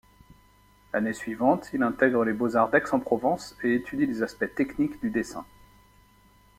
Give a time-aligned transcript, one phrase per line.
[0.93, 5.45] L'année suivante, il intègre les beaux-arts d'Aix-en-Provence et étudie les aspects techniques du dessin.